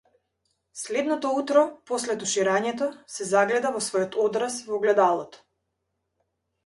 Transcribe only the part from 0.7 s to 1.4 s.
Следното